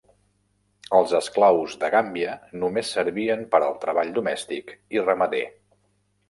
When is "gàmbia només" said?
1.95-2.95